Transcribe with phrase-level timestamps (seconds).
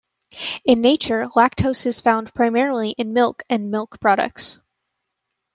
[0.65, 4.57] In nature, lactose is found primarily in milk and milk products.